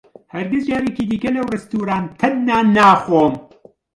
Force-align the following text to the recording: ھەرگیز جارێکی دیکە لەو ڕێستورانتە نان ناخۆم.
ھەرگیز 0.33 0.63
جارێکی 0.69 1.05
دیکە 1.09 1.29
لەو 1.35 1.49
ڕێستورانتە 1.51 2.27
نان 2.47 2.65
ناخۆم. 2.75 3.33